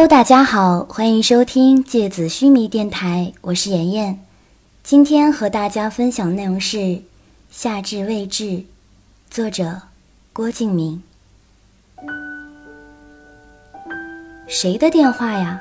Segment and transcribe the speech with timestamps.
[0.00, 4.18] Hello，大家好，欢迎收听芥子须弥电台，我是妍妍。
[4.82, 6.78] 今天和大家分享内容是
[7.50, 8.44] 《夏至未至》，
[9.30, 9.82] 作者
[10.32, 11.02] 郭敬明。
[14.46, 15.60] 谁的电话呀？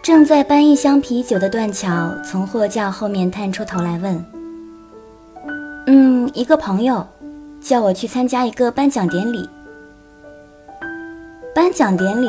[0.00, 4.24] 正在搬一箱啤酒的段桥从货架后面探出头来问
[5.88, 7.04] ：“嗯，一个朋友，
[7.60, 9.50] 叫我去参加一个颁奖典礼。”
[11.52, 12.28] 颁奖典礼，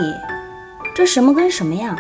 [1.02, 1.96] 这什么跟什么呀？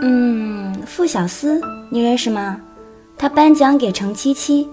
[0.00, 2.58] 嗯，傅小司，你认识吗？
[3.18, 4.66] 他颁奖给程七七，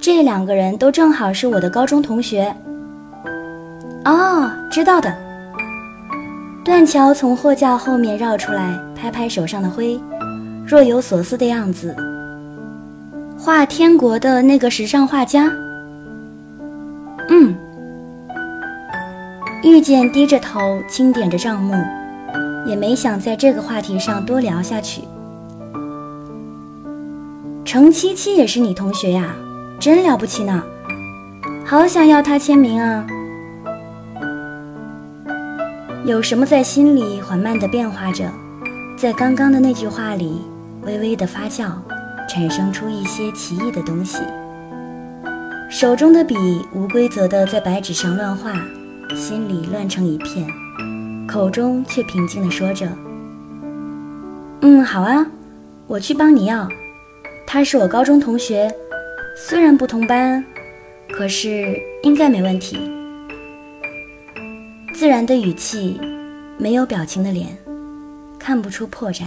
[0.00, 2.54] 这两个人都正好是我的高中同学。
[4.04, 5.12] 哦，知道的。
[6.64, 10.00] 段桥从货架后面绕出来，拍拍手上的灰，
[10.64, 11.92] 若有所思的样子。
[13.36, 15.50] 画天国的那个时尚画家。
[17.30, 17.52] 嗯。
[19.64, 21.74] 遇见低着头轻点着账目，
[22.66, 25.00] 也没想在这个话题上多聊下去。
[27.64, 29.34] 程七七也是你同学呀，
[29.80, 30.62] 真了不起呢，
[31.64, 33.06] 好想要他签名啊！
[36.04, 38.30] 有什么在心里缓慢的变化着，
[38.98, 40.42] 在刚刚的那句话里
[40.82, 41.70] 微微的发酵，
[42.28, 44.18] 产生出一些奇异的东西。
[45.70, 46.36] 手中的笔
[46.74, 48.52] 无规则的在白纸上乱画。
[49.14, 50.46] 心里乱成一片，
[51.26, 52.88] 口中却平静地说着
[54.60, 55.24] ：“嗯，好啊，
[55.86, 56.68] 我去帮你要。
[57.46, 58.68] 他是我高中同学，
[59.36, 60.44] 虽然不同班，
[61.10, 62.90] 可是应该没问题。”
[64.92, 66.00] 自然的语气，
[66.58, 67.56] 没有表情的脸，
[68.38, 69.24] 看不出破绽。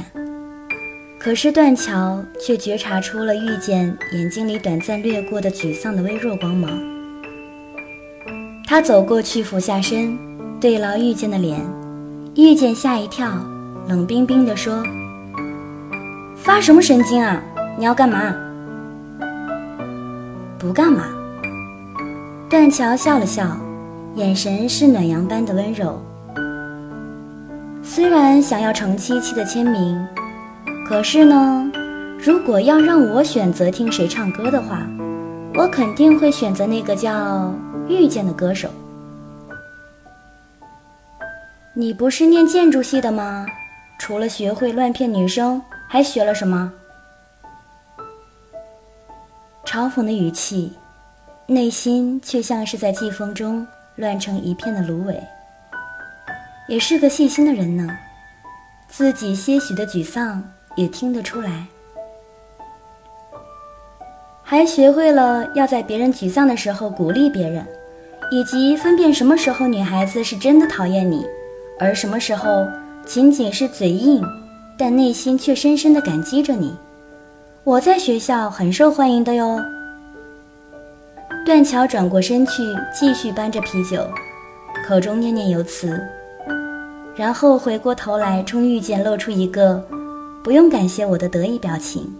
[1.18, 6.97] 可是段桥却觉察出了遇见眼睛里短暂掠过的沮丧的微弱光芒。
[8.70, 10.20] 他走过去，俯下身，
[10.60, 11.58] 对牢遇见的脸，
[12.36, 13.26] 遇见吓一跳，
[13.88, 14.84] 冷冰冰地说
[16.36, 17.42] ：“发什么神经啊？
[17.78, 18.36] 你要干嘛
[20.60, 21.06] ？”“不干嘛。”
[22.52, 23.58] 段桥笑了笑，
[24.16, 25.98] 眼神是暖阳般的温柔。
[27.82, 29.98] 虽然想要程七七的签名，
[30.86, 31.72] 可是呢，
[32.22, 34.86] 如果要让我选择听谁唱歌的话，
[35.56, 37.50] 我肯定会选择那个叫……
[37.90, 38.70] 遇见的歌手，
[41.74, 43.46] 你不是念建筑系的吗？
[44.00, 46.72] 除了学会乱骗女生，还学了什么？
[49.66, 50.74] 嘲讽的语气，
[51.46, 53.66] 内心却像是在季风中
[53.96, 55.22] 乱成一片的芦苇。
[56.68, 57.98] 也是个细心的人呢，
[58.88, 60.44] 自己些许的沮丧
[60.76, 61.66] 也听得出来，
[64.50, 67.66] 还学会了要在别人沮丧的时候鼓励别人。
[68.30, 71.26] 以及分辨什么时候女孩子是真的讨厌你，
[71.80, 72.68] 而什么时候
[73.06, 74.22] 仅仅是嘴硬，
[74.78, 76.76] 但内心却深深的感激着你。
[77.64, 79.62] 我在学校很受欢迎的哟。
[81.46, 82.62] 段桥转过身去，
[82.94, 84.06] 继续搬着啤酒，
[84.86, 85.98] 口中念念有词，
[87.16, 89.82] 然后回过头来冲遇见露出一个
[90.44, 92.14] “不用感谢我”的得意表情。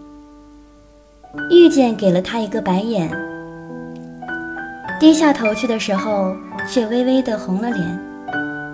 [1.50, 3.10] 遇见给了他一个白眼。
[5.00, 6.34] 低下头去的时候，
[6.68, 8.00] 却微微的红了脸。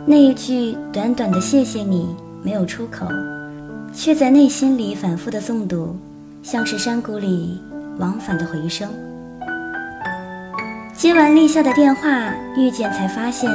[0.06, 3.06] 那一句短短的“谢谢你”没有出口，
[3.92, 5.96] 却在内心里反复的诵读，
[6.42, 7.60] 像是山谷里
[7.98, 8.88] 往返的回声。
[10.94, 13.50] 接完立夏的电话，遇见才发现，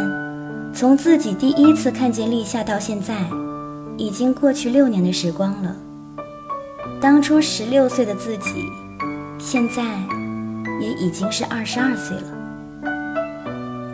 [0.74, 3.16] 从自己第一次看见立夏到现在，
[3.98, 5.76] 已经过去六年的时光了。
[7.02, 8.66] 当初十六岁的自己，
[9.40, 9.82] 现在
[10.82, 12.24] 也已经是二十二岁了。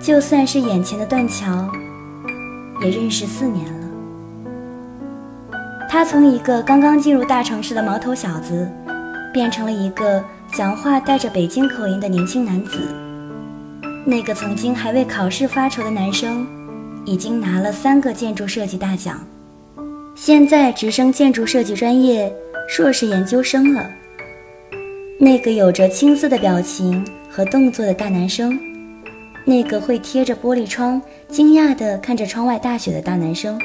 [0.02, 1.70] 就算是眼前的断桥，
[2.82, 3.88] 也认识四年了。
[5.88, 8.68] 他从一个刚刚进入大城市的毛头小子，
[9.32, 12.80] 变成了一个讲话带着北京口音的年轻男子。
[14.04, 16.46] 那个曾经还为考试发愁的男生，
[17.06, 19.20] 已经拿了三个建筑设计大奖，
[20.16, 22.34] 现在直升建筑设计专业
[22.68, 23.88] 硕士研究生了。
[25.18, 28.58] 那个有着青涩的表情和动作的大男生。
[29.46, 33.60] 那个会贴着玻璃窗惊讶地看着窗外大雪的大男生，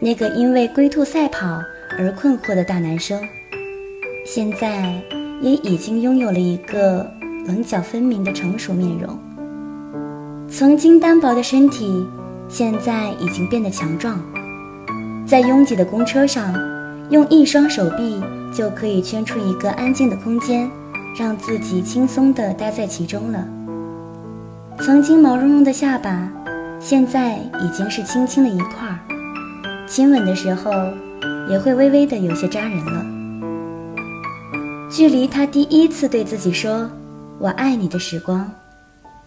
[0.00, 1.62] 那个因为龟兔赛跑
[1.96, 3.22] 而困惑的大男生，
[4.26, 5.00] 现在
[5.40, 7.08] 也已经拥有了一个
[7.46, 9.16] 棱角分明的成熟面容。
[10.48, 12.04] 曾经单薄的身体，
[12.48, 14.20] 现在已经变得强壮，
[15.24, 16.52] 在拥挤的公车上，
[17.10, 18.20] 用一双手臂
[18.52, 20.70] 就可以圈出一个安静的空间，
[21.18, 23.46] 让自己轻松地待在其中了。
[24.80, 26.30] 曾经毛茸茸的下巴，
[26.80, 28.98] 现在已经是轻轻的一块儿，
[29.86, 30.72] 亲吻的时候
[31.48, 33.04] 也会微微的有些扎人了。
[34.90, 36.90] 距离他第一次对自己说
[37.38, 38.50] “我爱你”的时光，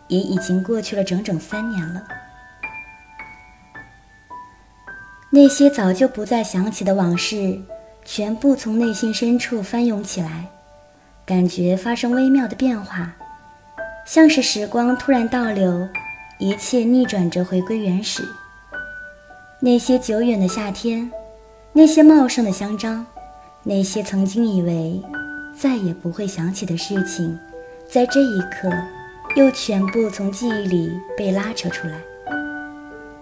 [0.07, 2.01] 也已经过去了整整三年了。
[5.29, 7.59] 那些早就不再想起的往事，
[8.03, 10.45] 全部从内心深处翻涌起来，
[11.25, 13.13] 感觉发生微妙的变化，
[14.06, 15.88] 像是时光突然倒流，
[16.39, 18.24] 一切逆转着回归原始。
[19.59, 21.09] 那些久远的夏天，
[21.71, 23.06] 那些茂盛的香樟，
[23.63, 25.01] 那些曾经以为
[25.56, 27.38] 再也不会想起的事情，
[27.88, 28.69] 在这一刻，
[29.36, 31.94] 又全部从记忆里被拉扯出来，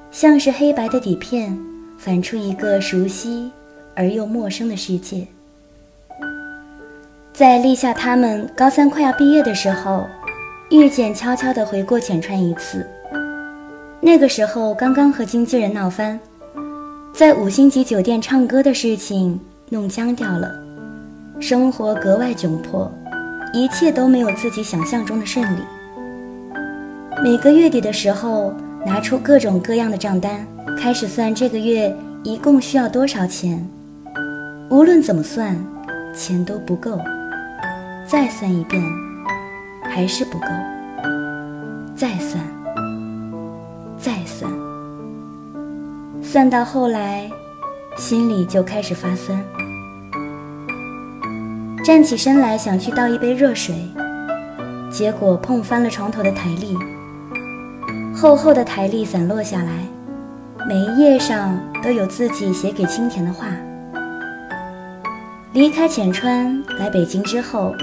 [0.09, 1.57] 像是黑白的底片。
[2.01, 3.51] 反出一个熟悉
[3.95, 5.27] 而又陌生的世界。
[7.33, 10.05] 在立夏他们高三快要毕业的时候，
[10.71, 12.85] 遇见悄悄地回过浅川一次。
[14.01, 16.19] 那个时候刚刚和经纪人闹翻，
[17.13, 19.39] 在五星级酒店唱歌的事情
[19.69, 20.51] 弄僵掉了，
[21.39, 22.91] 生活格外窘迫，
[23.53, 25.61] 一切都没有自己想象中的顺利。
[27.23, 28.53] 每个月底的时候，
[28.85, 30.45] 拿出各种各样的账单。
[30.77, 31.93] 开始算这个月
[32.23, 33.67] 一共需要多少钱，
[34.69, 35.57] 无论怎么算，
[36.13, 36.99] 钱都不够。
[38.05, 38.79] 再算一遍，
[39.83, 40.45] 还是不够。
[41.95, 42.43] 再算，
[43.97, 44.51] 再算，
[46.21, 47.29] 算到后来，
[47.97, 49.43] 心里就开始发酸。
[51.83, 53.75] 站起身来想去倒一杯热水，
[54.91, 56.77] 结果碰翻了床头的台历，
[58.15, 59.71] 厚厚的台历散落下来。
[60.67, 63.47] 每一页上都有自己写给青田的话。
[65.51, 67.73] 离开浅川来北京之后，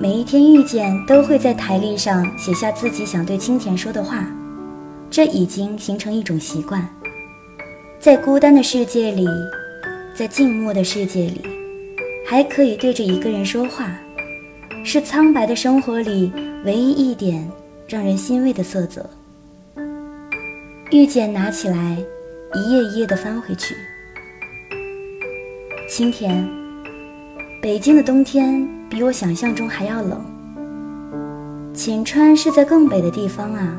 [0.00, 4.26] 每一天遇见都会在台历上写下自己想对青田说的话，
[5.10, 6.86] 这已经形成一种习惯。
[8.00, 9.26] 在孤单的世界里，
[10.14, 11.40] 在静默的世界里，
[12.26, 13.96] 还可以对着一个人说话，
[14.84, 16.32] 是苍白的生活里
[16.64, 17.48] 唯一一点
[17.88, 19.08] 让人欣慰的色泽。
[20.90, 21.96] 遇见拿起来。
[22.56, 23.74] 一页一页的翻回去。
[25.88, 26.48] 青田，
[27.64, 30.22] 北京的冬天比我想象中还要冷。
[31.72, 33.74] 浅川是在更北的地方啊，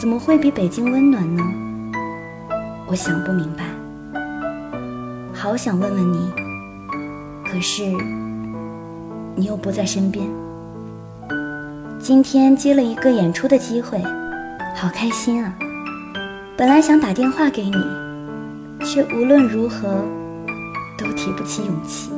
[0.00, 1.42] 怎么会比北京温暖呢？
[2.86, 3.64] 我想不明白，
[5.34, 6.32] 好想问问你，
[7.44, 7.82] 可是
[9.34, 10.26] 你又不在身边。
[11.98, 14.02] 今天接了一个演出的机会，
[14.74, 15.54] 好开心啊！
[16.56, 17.76] 本来想打电话给你，
[18.86, 20.02] 却无论如何
[20.96, 22.10] 都提不起勇气。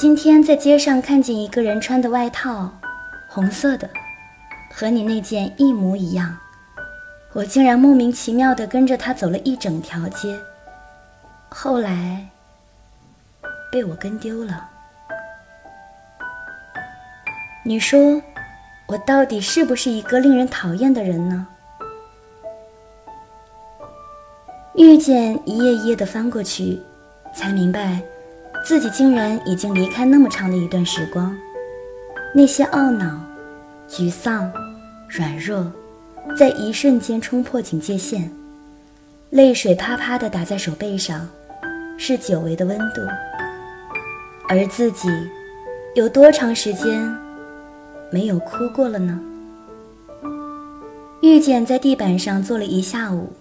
[0.00, 2.72] 今天在街上看见一个人穿的外套，
[3.28, 3.86] 红色的，
[4.72, 6.38] 和你那件一模一样。
[7.34, 10.34] 我竟然莫名其妙地跟着他走了一整条街，
[11.50, 12.26] 后来
[13.70, 14.70] 被我跟丢了。
[17.62, 18.22] 你说，
[18.86, 21.46] 我到底是不是一个令人讨厌的人呢？
[24.76, 26.80] 遇见一页一页的翻过去，
[27.34, 28.00] 才明白，
[28.64, 31.36] 自己竟然已经离开那么长的一段时光。
[32.34, 33.20] 那些懊恼、
[33.88, 34.50] 沮丧、
[35.08, 35.70] 软弱，
[36.36, 38.30] 在一瞬间冲破警戒线，
[39.30, 41.28] 泪水啪啪地打在手背上，
[41.98, 43.00] 是久违的温度。
[44.48, 45.08] 而自己，
[45.94, 47.12] 有多长时间
[48.12, 49.18] 没有哭过了呢？
[51.22, 53.32] 遇见在地板上坐了一下午。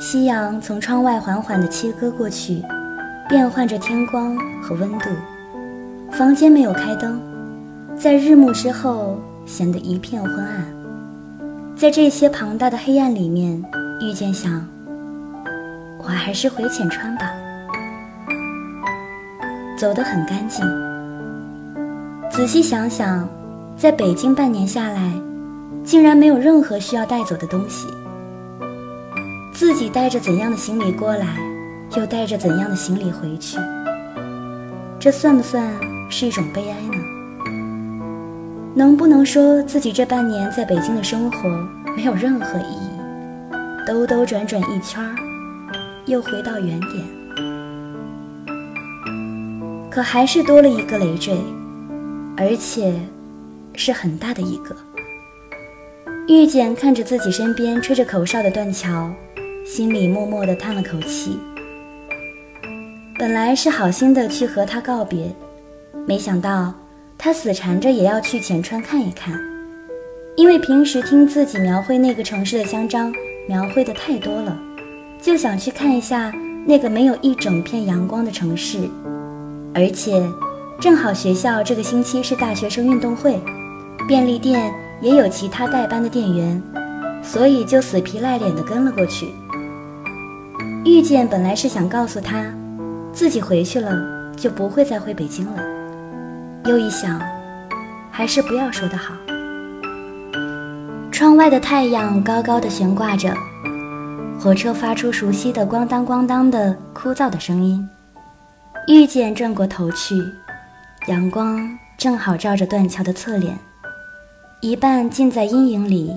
[0.00, 2.62] 夕阳从窗外缓缓地切割过去，
[3.30, 5.08] 变换着天光和温度。
[6.10, 7.22] 房间没有开灯，
[7.96, 10.66] 在日暮之后显得一片昏暗。
[11.76, 13.64] 在这些庞大的黑暗里面，
[14.00, 14.66] 遇见想，
[16.02, 17.30] 我还是回浅川吧。
[19.78, 20.66] 走得很干净。
[22.32, 23.28] 仔细想想，
[23.76, 25.12] 在北京半年下来，
[25.84, 27.86] 竟然没有任何需要带走的东西。
[29.52, 31.26] 自己带着怎样的行李过来，
[31.96, 33.58] 又带着怎样的行李回去，
[34.98, 35.72] 这算不算
[36.08, 36.96] 是一种悲哀呢？
[38.74, 41.48] 能不能说自己这半年在北京的生活
[41.96, 42.90] 没有任何意义，
[43.86, 45.16] 兜兜转转一圈儿，
[46.06, 47.04] 又回到原点？
[49.90, 51.36] 可还是多了一个累赘，
[52.36, 52.94] 而且
[53.74, 54.76] 是很大的一个。
[56.28, 59.10] 遇见看着自己身边吹着口哨的断桥。
[59.66, 61.38] 心里默默地叹了口气。
[63.20, 65.30] 本来是好心的去和他告别，
[66.06, 66.72] 没想到
[67.18, 69.38] 他死缠着也要去浅川看一看。
[70.38, 73.12] 因为平时听自己描绘那个城市的香樟
[73.46, 74.58] 描绘的太多了，
[75.20, 76.32] 就想去看一下
[76.66, 78.88] 那个没有一整片阳光的城市。
[79.74, 80.26] 而且，
[80.80, 83.38] 正好学校这个星期是大学生运动会，
[84.08, 84.72] 便利店
[85.02, 86.62] 也有其他代班的店员，
[87.22, 89.28] 所以就死皮赖脸的跟了过去。
[90.86, 92.50] 遇见本来是想告诉他，
[93.12, 94.02] 自己回去了
[94.36, 95.62] 就不会再回北京了，
[96.64, 97.20] 又一想，
[98.10, 99.14] 还是不要说的好。
[101.10, 103.34] 窗外的太阳高高的悬挂着，
[104.40, 107.86] 火车发出熟悉的咣当咣当的枯燥的声音。
[108.86, 110.14] 遇见转过头去，
[111.08, 113.58] 阳光正好照着断桥的侧脸，
[114.62, 116.16] 一半浸在阴影里，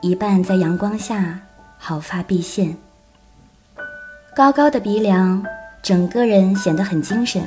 [0.00, 1.38] 一半在阳光下，
[1.76, 2.74] 毫发毕现。
[4.34, 5.44] 高高的鼻梁，
[5.82, 7.42] 整个人显得很精神。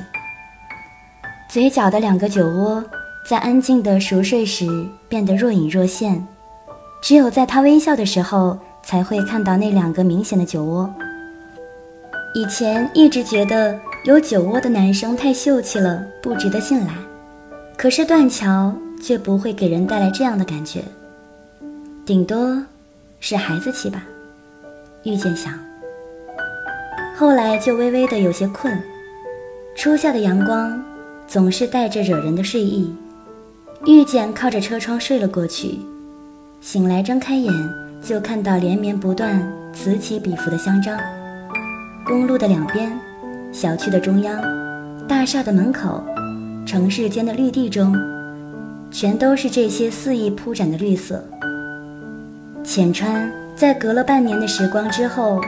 [1.49, 2.83] 嘴角的两个酒窝，
[3.27, 4.65] 在安静的熟睡时
[5.09, 6.25] 变得若隐若现，
[7.01, 10.89] 只有在他微笑的时候，才会看到那两个明显的酒窝。
[12.33, 16.93] 以前一直觉得有酒窝的男生太秀气了，不值得信赖，
[17.77, 20.81] 可是断桥却不会给人带来这样的感觉，
[22.05, 22.63] 顶多
[23.19, 24.01] 是孩子气吧。
[25.03, 25.70] 遇见想。
[27.21, 28.81] 后来就微微的有些困，
[29.75, 30.83] 初夏的阳光
[31.27, 32.91] 总是带着惹人的睡意。
[33.85, 35.77] 遇见靠着车窗睡了过去，
[36.61, 37.53] 醒来睁开眼
[38.01, 39.39] 就看到连绵不断、
[39.71, 40.97] 此起彼伏的香樟。
[42.03, 42.91] 公路的两边，
[43.51, 44.41] 小区的中央，
[45.07, 46.03] 大厦的门口，
[46.65, 47.95] 城市间的绿地中，
[48.89, 51.23] 全都是这些肆意铺展的绿色。
[52.63, 55.39] 浅川在隔了半年的时光之后。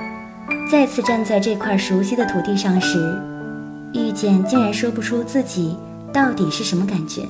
[0.70, 3.20] 再次站在这块熟悉的土地上时，
[3.94, 5.78] 遇见竟然说不出自己
[6.12, 7.22] 到底是什么感觉。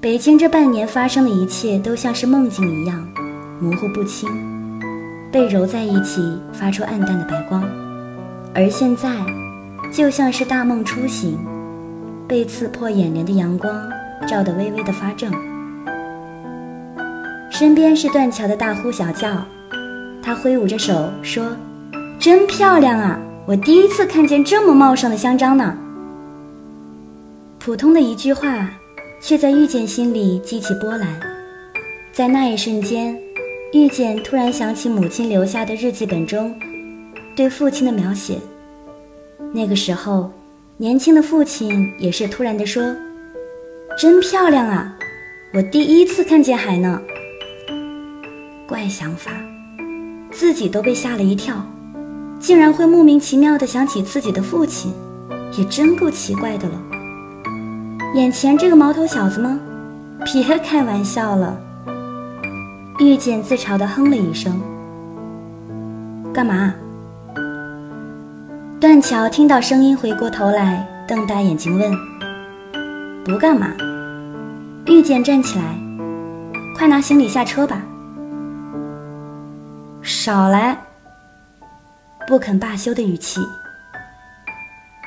[0.00, 3.04] 北京这半年发生的一切都像是梦境一样，
[3.60, 4.28] 模糊不清，
[5.32, 7.64] 被揉在一起发出暗淡的白光，
[8.54, 9.10] 而现在，
[9.92, 11.36] 就像是大梦初醒，
[12.28, 13.74] 被刺破眼帘的阳光
[14.28, 15.32] 照得微微的发正。
[17.50, 19.44] 身边是断桥的大呼小叫，
[20.28, 21.56] 他挥舞着手说。
[22.20, 23.18] 真漂亮啊！
[23.46, 25.74] 我第一次看见这么茂盛的香樟呢。
[27.58, 28.68] 普通的一句话，
[29.22, 31.18] 却在遇见心里激起波澜。
[32.12, 33.18] 在那一瞬间，
[33.72, 36.54] 遇见突然想起母亲留下的日记本中
[37.34, 38.36] 对父亲的描写。
[39.50, 40.30] 那个时候，
[40.76, 42.94] 年轻的父亲也是突然的说
[43.96, 44.94] ：“真漂亮啊！
[45.54, 47.00] 我第一次看见海呢。”
[48.68, 49.30] 怪想法，
[50.30, 51.54] 自己都被吓了一跳。
[52.40, 54.92] 竟然会莫名其妙地想起自己的父亲，
[55.58, 56.74] 也真够奇怪的了。
[58.14, 59.58] 眼前这个毛头小子吗？
[60.24, 61.58] 别开玩笑了。
[63.00, 64.60] 遇见自嘲地哼了一声。
[66.32, 66.72] 干嘛？
[68.80, 71.92] 断桥听到声音，回过头来，瞪大眼睛问
[73.26, 73.72] ：“不干嘛？”
[74.86, 75.64] 遇见站起来，
[76.76, 77.82] 快拿行李下车吧。
[80.08, 80.78] 少来。
[82.26, 83.40] 不肯罢休的语气，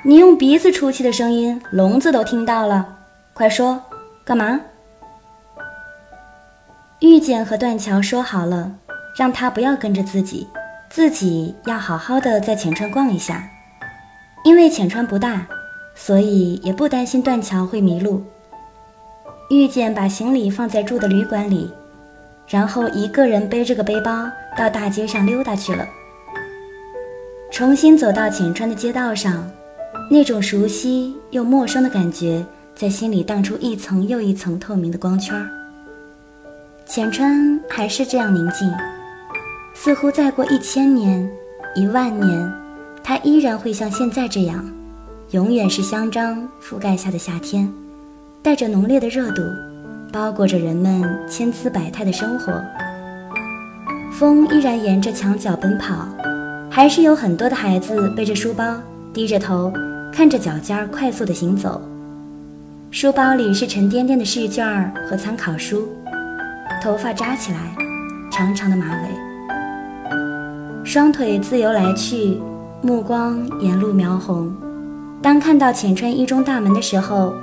[0.04, 2.98] 你用鼻子出气的声音，聋子都听到了。
[3.34, 3.82] 快说，
[4.24, 4.62] 干嘛？
[7.00, 8.72] 遇见和断桥说好了，
[9.18, 10.48] 让他不要跟着自己，
[10.88, 13.50] 自己要好好的在浅川逛一下。
[14.44, 15.48] 因为浅川不大，
[15.96, 18.24] 所以也不担心断桥会迷路。
[19.50, 21.72] 遇见把行李放在住的旅馆里，
[22.48, 25.88] 然后一个人背着个背包到大街上溜达去了。
[27.52, 29.50] 重新走到浅川的街道上，
[30.10, 35.36] 那种熟悉又陌生的感觉在心里荡出一层又一层透明的光圈。
[36.86, 38.70] 浅川还是这样宁静，
[39.74, 41.30] 似乎再过一千年、
[41.76, 42.54] 一万年，
[43.04, 44.70] 它依然会像现在这样，
[45.32, 47.72] 永远是香樟覆盖下的夏天，
[48.42, 49.42] 带着浓烈的热度，
[50.12, 52.62] 包裹着人们千姿百态的生活。
[54.22, 56.08] 风依然沿着墙角奔跑。
[56.70, 58.76] 还是有很多的孩子背着书包，
[59.12, 59.74] 低着头
[60.14, 61.82] 看着脚尖快速的行走。
[62.92, 65.88] 书包里是沉甸甸的试卷和参考书，
[66.84, 67.76] 头发扎起来，
[68.32, 69.08] 长长的马尾，
[70.86, 72.40] 双腿自由来去，
[72.84, 74.54] 目光沿路描红。
[75.20, 77.34] 当看到浅川一中大门的时候，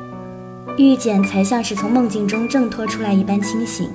[0.77, 3.91] 遇见才像是从梦境中挣脱出来一般清醒。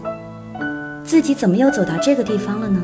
[1.03, 2.81] 自己怎么又走到这个地方了呢？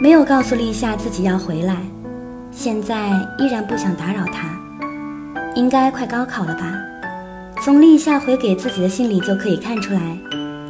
[0.00, 1.76] 没有告诉立夏自己要回来，
[2.50, 4.54] 现在依然不想打扰他。
[5.54, 6.74] 应该快高考了吧？
[7.62, 10.18] 从立夏回给自己的信里就可以看出来，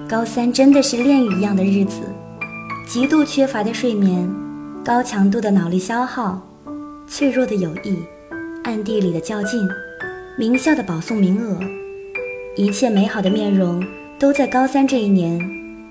[0.08, 2.02] 高三真的是炼狱一样的日子，
[2.86, 4.32] 极度缺乏的睡眠，
[4.84, 6.40] 高强度的脑力消耗，
[7.08, 7.98] 脆弱的友谊，
[8.62, 9.68] 暗地里的较劲，
[10.38, 11.58] 名校的保送名额，
[12.56, 13.82] 一切美好的面容
[14.18, 15.38] 都在高三这一年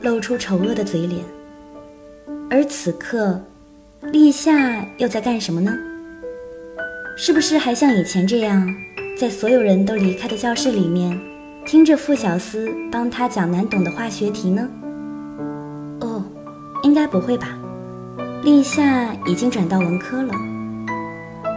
[0.01, 1.24] 露出丑恶的嘴脸。
[2.50, 3.41] 而此刻，
[4.12, 5.72] 立夏又在干什么呢？
[7.17, 8.67] 是不是还像以前这样，
[9.17, 11.20] 在所有人都离开的教室里面，
[11.65, 14.67] 听着傅小司帮他讲难懂的化学题呢？
[16.01, 16.24] 哦，
[16.84, 17.58] 应该不会吧。
[18.44, 20.34] 立夏已经转到文科了，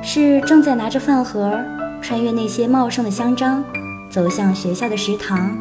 [0.02, 1.58] 是正在拿着饭盒
[2.00, 3.62] 穿越那些茂盛的香樟，
[4.08, 5.54] 走向学校的食堂，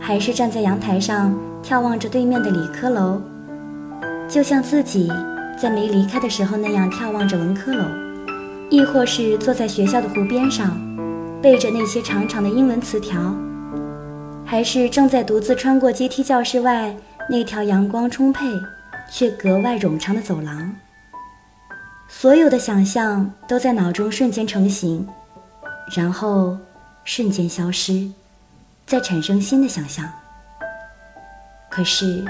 [0.00, 3.20] 还是站在阳台上眺望着对面的理科楼？
[4.28, 5.10] 就像自己
[5.60, 7.84] 在没离开的时候那样眺望着文科楼，
[8.70, 10.76] 亦或是坐在学校的湖边上，
[11.42, 13.34] 背着那些长长的英文词条，
[14.44, 16.94] 还是正在独自穿过阶梯教室外
[17.28, 18.46] 那条阳光充沛
[19.10, 20.72] 却格外冗长的走廊。
[22.08, 25.06] 所有的想象都在脑中瞬间成型，
[25.96, 26.56] 然后
[27.04, 28.08] 瞬间消失，
[28.86, 30.08] 再产生新的想象。
[31.68, 32.24] 可是。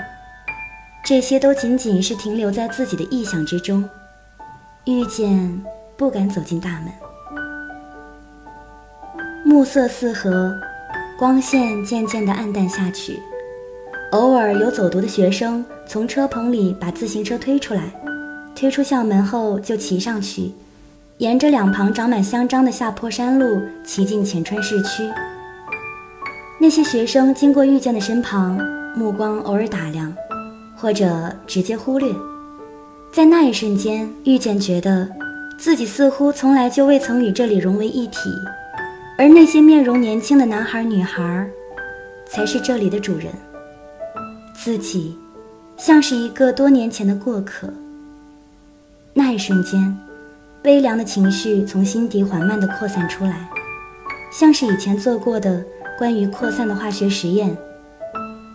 [1.08, 3.88] 这些都仅仅是停留在自己的臆想之中，
[4.86, 5.62] 遇见
[5.96, 6.92] 不敢走进大门。
[9.44, 10.52] 暮色四合，
[11.16, 13.22] 光线渐渐地暗淡下去，
[14.10, 17.82] 偶尔有走读的学生从车棚里把自行车推出来，
[18.56, 20.52] 推出校门后就骑上去，
[21.18, 25.08] 沿着两旁长满香樟的下坡山路骑进浅川市区。
[26.66, 28.58] 那些学生经过遇见的身旁，
[28.96, 30.12] 目光偶尔打量。
[30.74, 32.12] 或者直接忽略，
[33.12, 35.08] 在那一瞬间，遇见觉得
[35.56, 38.18] 自己似乎从来就未曾与这里融为一体，
[39.16, 41.48] 而那些面容年轻的男孩女孩，
[42.28, 43.28] 才是这里的主人。
[44.52, 45.16] 自己，
[45.76, 47.72] 像是一个多年前的过客。
[49.14, 49.96] 那一瞬间，
[50.60, 53.48] 悲凉的情绪从心底缓慢地扩散出来，
[54.32, 55.64] 像是以前做过的
[55.98, 57.56] 关于扩散的化学实验。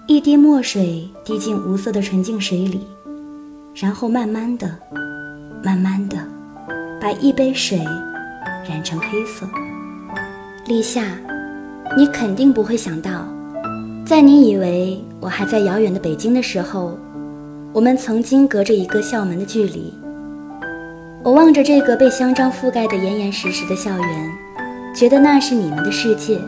[0.08, 2.82] 一滴墨水滴进无色的纯净水里，
[3.74, 4.70] 然后慢慢的、
[5.64, 6.18] 慢慢的，
[7.00, 7.80] 把一杯水
[8.68, 9.48] 染成黑色。
[10.68, 11.04] 立夏，
[11.98, 13.26] 你肯定不会想到，
[14.06, 16.98] 在你以为我还在遥远的北京的时候，
[17.74, 19.94] 我们曾经隔着一个校门的距离。
[21.24, 24.32] 我望着这个被香樟覆盖的严严实实的校园，
[24.96, 26.40] 觉得那是你们的世界，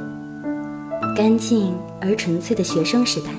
[1.16, 3.30] 干净而纯粹的学生时代。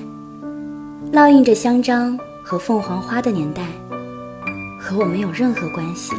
[1.11, 3.63] 烙印着香樟和凤凰花的年代，
[4.79, 6.13] 和我没有任何关系。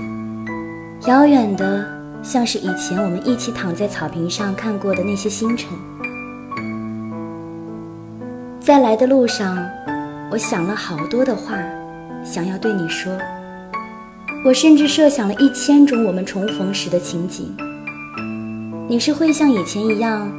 [1.07, 1.87] 遥远的，
[2.23, 5.69] 像是以前我们一起躺在草坪上看过的那些星辰。
[8.61, 9.57] 在来的路上，
[10.31, 11.57] 我想了好多的话，
[12.25, 13.11] 想要对你说。
[14.45, 17.57] 我甚至设想了一千种我们重逢时的情景。
[18.89, 20.31] 你是会像以前一样，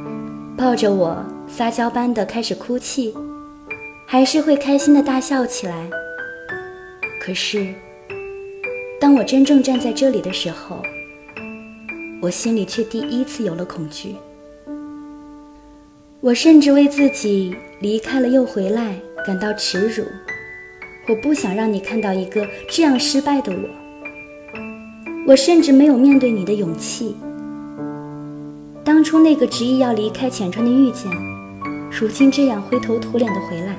[0.58, 3.14] 抱着我撒娇般的开始哭泣？
[4.04, 5.88] 还是会开心的大笑起来。
[7.22, 7.72] 可是，
[9.00, 10.82] 当我真正站在这里的时候，
[12.20, 14.16] 我心里却第一次有了恐惧。
[16.20, 20.02] 我甚至为自己离开了又回来感到耻辱。
[21.08, 23.68] 我不想让你看到一个这样失败的我。
[25.24, 27.14] 我甚至没有面对你的勇气。
[28.88, 31.12] 当初那个执意要离开浅川的遇见，
[31.90, 33.76] 如今这样灰头土脸的回来。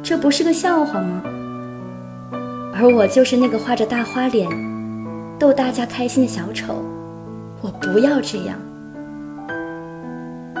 [0.00, 1.20] 这不是个笑话吗？
[2.72, 4.48] 而我就是那个画着大花脸、
[5.40, 6.84] 逗大家开心的小丑。
[7.60, 8.56] 我不要这样。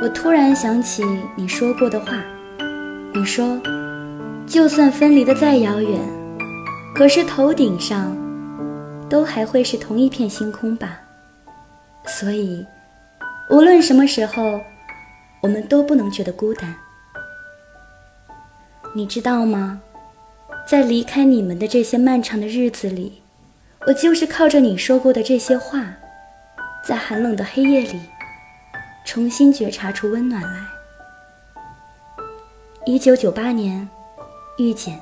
[0.02, 1.04] 我突然想起
[1.36, 2.20] 你说过的话，
[3.14, 3.60] 你说，
[4.44, 6.00] 就算分离的再遥远，
[6.96, 8.10] 可是头顶上
[9.08, 10.98] 都还会是同一片星空吧？
[12.06, 12.66] 所以，
[13.50, 14.60] 无论什么时候，
[15.40, 16.74] 我们都不能觉得孤单。
[18.94, 19.80] 你知道吗？
[20.66, 23.22] 在离开你们的这些漫长的日子里，
[23.86, 25.84] 我就是靠着你说过的这些话，
[26.84, 28.00] 在寒冷的黑夜里，
[29.04, 30.60] 重新觉察出温暖来。
[32.84, 33.88] 一九九八年，
[34.58, 35.00] 遇见。